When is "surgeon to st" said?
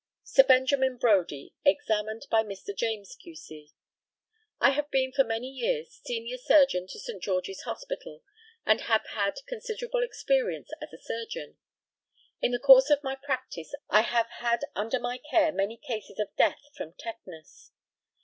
6.39-7.21